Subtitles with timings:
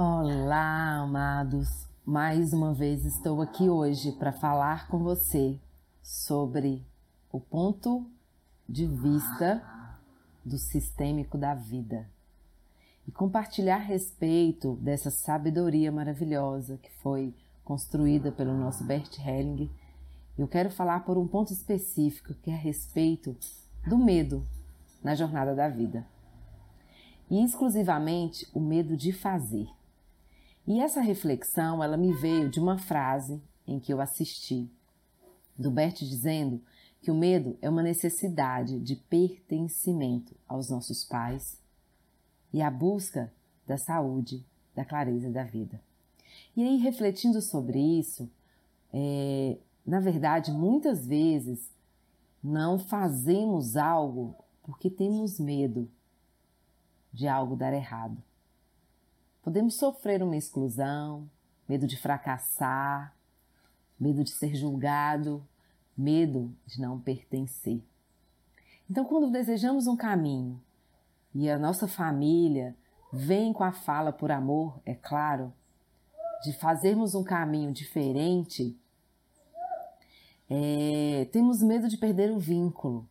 [0.00, 1.88] Olá, amados!
[2.06, 5.58] Mais uma vez estou aqui hoje para falar com você
[6.00, 6.86] sobre
[7.32, 8.06] o ponto
[8.68, 9.60] de vista
[10.44, 12.08] do sistêmico da vida
[13.08, 17.34] e compartilhar respeito dessa sabedoria maravilhosa que foi
[17.64, 19.68] construída pelo nosso Bert Helling.
[20.38, 23.36] Eu quero falar por um ponto específico que é a respeito
[23.84, 24.46] do medo
[25.02, 26.06] na jornada da vida.
[27.28, 29.66] E exclusivamente o medo de fazer.
[30.68, 34.70] E essa reflexão, ela me veio de uma frase em que eu assisti
[35.58, 36.60] do Bert dizendo
[37.00, 41.58] que o medo é uma necessidade de pertencimento aos nossos pais
[42.52, 43.32] e a busca
[43.66, 45.80] da saúde, da clareza da vida.
[46.54, 48.30] E aí, refletindo sobre isso,
[48.92, 49.56] é,
[49.86, 51.70] na verdade, muitas vezes
[52.44, 55.90] não fazemos algo porque temos medo
[57.10, 58.22] de algo dar errado.
[59.48, 61.26] Podemos sofrer uma exclusão,
[61.66, 63.16] medo de fracassar,
[63.98, 65.42] medo de ser julgado,
[65.96, 67.82] medo de não pertencer.
[68.90, 70.60] Então, quando desejamos um caminho
[71.34, 72.76] e a nossa família
[73.10, 75.50] vem com a fala por amor, é claro,
[76.44, 78.78] de fazermos um caminho diferente,
[80.50, 83.08] é, temos medo de perder o vínculo.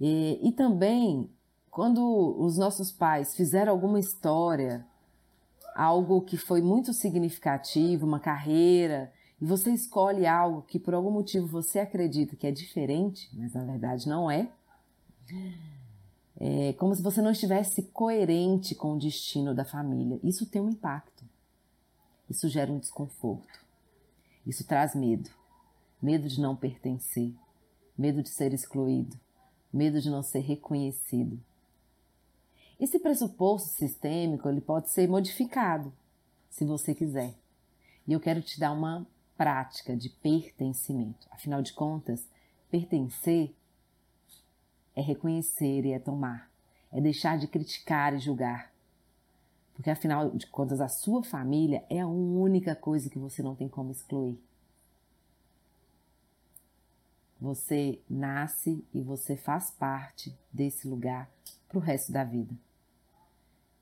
[0.00, 1.28] E, e também,
[1.70, 2.02] quando
[2.38, 4.86] os nossos pais fizeram alguma história
[5.74, 11.46] algo que foi muito significativo, uma carreira, e você escolhe algo que por algum motivo
[11.46, 14.48] você acredita que é diferente, mas na verdade não é,
[16.38, 20.18] é como se você não estivesse coerente com o destino da família.
[20.22, 21.24] Isso tem um impacto.
[22.28, 23.64] Isso gera um desconforto.
[24.46, 25.30] Isso traz medo.
[26.00, 27.32] Medo de não pertencer,
[27.96, 29.18] medo de ser excluído,
[29.72, 31.40] medo de não ser reconhecido.
[32.84, 35.90] Esse pressuposto sistêmico ele pode ser modificado,
[36.50, 37.34] se você quiser.
[38.06, 39.06] E eu quero te dar uma
[39.38, 41.26] prática de pertencimento.
[41.30, 42.28] Afinal de contas,
[42.70, 43.56] pertencer
[44.94, 46.50] é reconhecer e é tomar,
[46.92, 48.70] é deixar de criticar e julgar.
[49.72, 53.66] Porque afinal de contas, a sua família é a única coisa que você não tem
[53.66, 54.38] como excluir.
[57.40, 61.30] Você nasce e você faz parte desse lugar
[61.66, 62.54] para o resto da vida.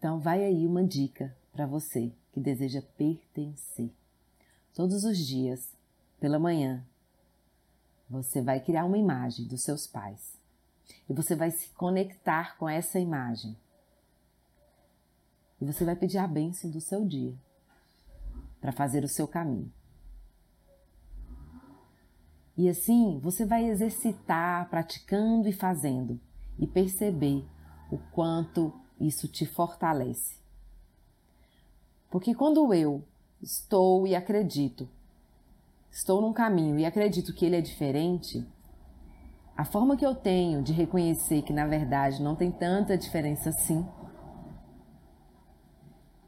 [0.00, 3.92] Então, vai aí uma dica para você que deseja pertencer.
[4.72, 5.76] Todos os dias,
[6.18, 6.82] pela manhã,
[8.08, 10.38] você vai criar uma imagem dos seus pais
[11.06, 13.54] e você vai se conectar com essa imagem.
[15.60, 17.34] E você vai pedir a bênção do seu dia
[18.58, 19.70] para fazer o seu caminho.
[22.56, 26.18] E assim você vai exercitar, praticando e fazendo,
[26.58, 27.46] e perceber
[27.90, 30.38] o quanto isso te fortalece.
[32.10, 33.02] Porque quando eu
[33.40, 34.88] estou e acredito,
[35.90, 38.46] estou num caminho e acredito que ele é diferente,
[39.56, 43.86] a forma que eu tenho de reconhecer que na verdade não tem tanta diferença assim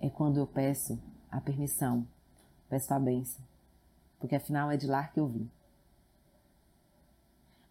[0.00, 1.00] é quando eu peço
[1.30, 2.06] a permissão,
[2.68, 3.42] peço a bênção,
[4.18, 5.50] porque afinal é de lá que eu vim.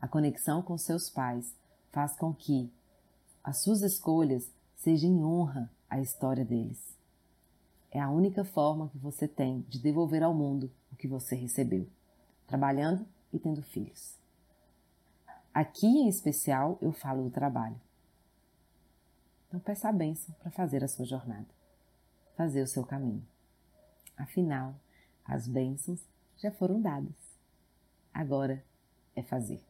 [0.02, 1.56] A conexão com seus pais
[1.92, 2.74] faz com que
[3.44, 4.52] as suas escolhas
[4.84, 6.98] sejam em honra à história deles.
[7.90, 11.88] É a única forma que você tem de devolver ao mundo o que você recebeu,
[12.46, 14.20] trabalhando e tendo filhos.
[15.54, 17.80] Aqui em especial eu falo do trabalho.
[19.48, 21.48] Então peça a bênção para fazer a sua jornada,
[22.36, 23.26] fazer o seu caminho.
[24.18, 24.76] Afinal,
[25.24, 26.06] as bênçãos
[26.36, 27.16] já foram dadas.
[28.14, 28.62] Agora
[29.16, 29.64] é fazer.